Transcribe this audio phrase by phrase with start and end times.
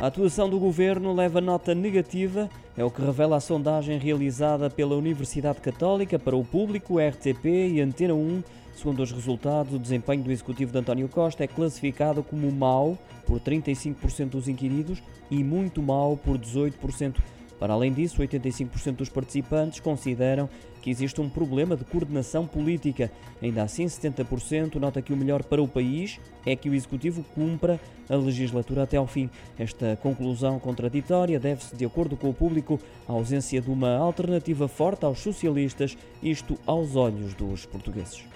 [0.00, 4.96] A atuação do governo leva nota negativa, é o que revela a sondagem realizada pela
[4.96, 8.42] Universidade Católica para o público, RTP e Antena 1.
[8.76, 13.40] Segundo os resultados, o desempenho do executivo de António Costa é classificado como mau por
[13.40, 17.14] 35% dos inquiridos e muito mau por 18%.
[17.64, 20.50] Para além disso, 85% dos participantes consideram
[20.82, 23.10] que existe um problema de coordenação política.
[23.40, 27.80] Ainda assim, 70% nota que o melhor para o país é que o Executivo cumpra
[28.06, 29.30] a legislatura até ao fim.
[29.58, 35.06] Esta conclusão contraditória deve-se, de acordo com o público, à ausência de uma alternativa forte
[35.06, 38.26] aos socialistas, isto aos olhos dos portugueses.